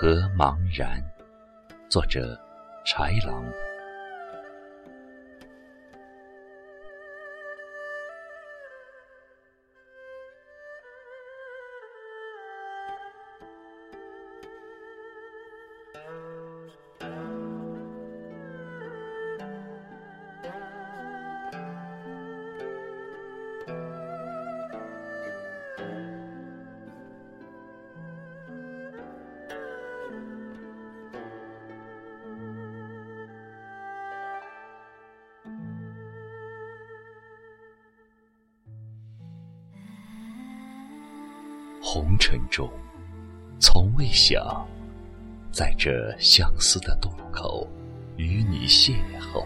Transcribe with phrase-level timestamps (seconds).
[0.00, 1.02] 和茫然？
[1.88, 2.38] 作者：
[2.86, 3.44] 豺狼。
[41.82, 42.68] 红尘中，
[43.58, 44.66] 从未想
[45.50, 47.66] 在这相思的渡口
[48.16, 49.44] 与你邂逅。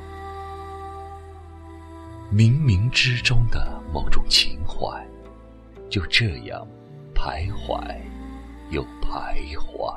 [2.32, 5.06] 冥冥之中的某种情怀，
[5.90, 6.66] 就这样
[7.14, 7.78] 徘徊
[8.70, 9.94] 又徘徊，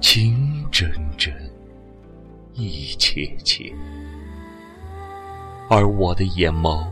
[0.00, 1.32] 情真真，
[2.52, 3.72] 意切切，
[5.70, 6.84] 而我的眼眸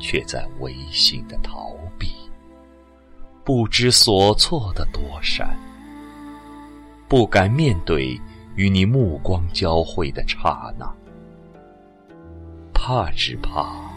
[0.00, 2.09] 却在违心的逃避。
[3.52, 5.58] 不知所措的躲闪，
[7.08, 8.16] 不敢面对
[8.54, 10.88] 与你目光交汇的刹那，
[12.72, 13.90] 怕只怕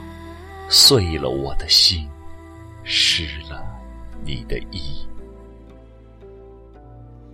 [0.69, 2.09] 碎了我的心，
[2.83, 3.63] 失了
[4.25, 5.05] 你的意。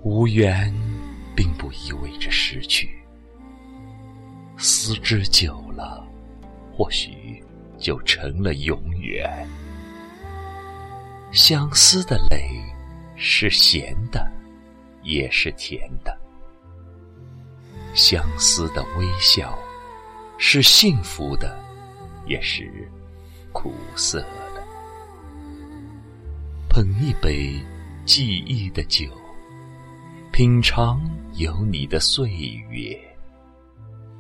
[0.04, 0.74] 无缘
[1.34, 3.02] 并不意味着失去，
[4.58, 6.06] 思之久了，
[6.76, 7.42] 或许
[7.78, 9.48] 就成了永远。
[11.32, 12.50] 相思的泪
[13.16, 14.28] 是咸的，
[15.04, 16.12] 也是甜的；
[17.94, 19.58] 相思的微笑
[20.40, 21.56] 是幸福的，
[22.26, 22.90] 也是
[23.54, 24.68] 苦涩的。
[26.68, 27.64] 捧一杯
[28.06, 29.06] 记忆的酒，
[30.32, 31.00] 品尝
[31.36, 32.28] 有你的岁
[32.72, 33.00] 月，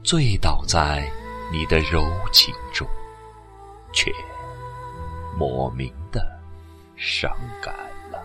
[0.03, 1.11] 醉倒在
[1.51, 2.87] 你的柔情中，
[3.91, 4.13] 却
[5.35, 5.91] 莫名。
[7.01, 7.73] 伤感
[8.11, 8.21] 了，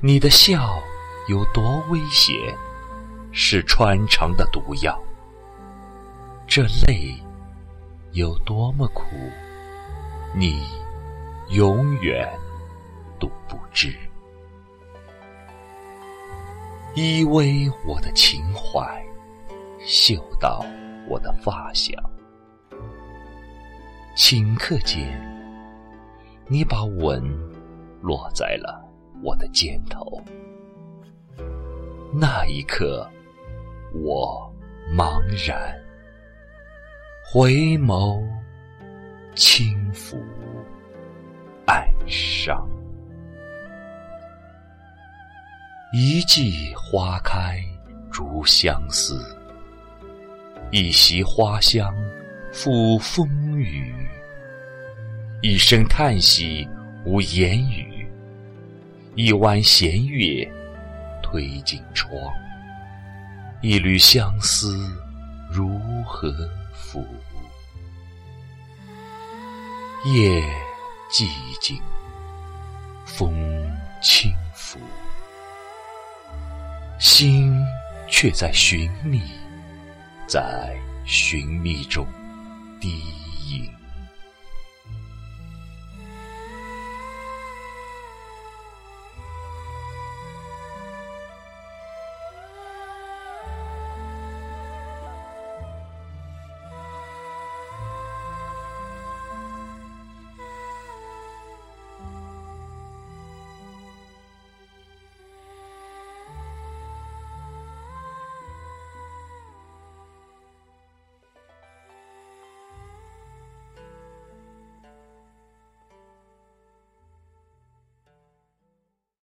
[0.00, 0.82] 你的笑
[1.28, 2.34] 有多危险，
[3.30, 5.00] 是穿肠的毒药。
[6.44, 7.14] 这泪
[8.10, 9.04] 有多么苦，
[10.34, 10.66] 你
[11.50, 12.28] 永远
[13.20, 13.96] 都不知。
[16.96, 19.06] 依偎我的情怀，
[19.78, 20.66] 嗅到
[21.08, 21.94] 我的发香，
[24.16, 25.35] 顷刻间。
[26.48, 27.20] 你把吻
[28.00, 28.80] 落在了
[29.20, 30.22] 我的肩头，
[32.14, 33.04] 那一刻，
[33.92, 34.48] 我
[34.96, 35.76] 茫然，
[37.32, 38.24] 回眸
[39.34, 40.16] 轻抚
[41.66, 42.64] 暗伤。
[45.92, 47.58] 一季花开
[48.08, 49.36] 如相思，
[50.70, 51.92] 一袭花香
[52.52, 53.28] 抚风
[53.58, 53.92] 雨。
[55.42, 56.66] 一声叹息
[57.04, 58.08] 无言语，
[59.14, 60.50] 一弯弦月
[61.22, 62.10] 推进窗，
[63.60, 64.78] 一缕相思
[65.50, 66.32] 如何
[66.74, 67.04] 抚？
[70.06, 70.42] 夜
[71.12, 71.28] 寂
[71.60, 71.78] 静，
[73.04, 73.34] 风
[74.02, 74.80] 轻拂，
[76.98, 77.54] 心
[78.08, 79.20] 却在寻觅，
[80.26, 82.06] 在寻觅中
[82.80, 83.02] 低
[83.50, 83.70] 吟。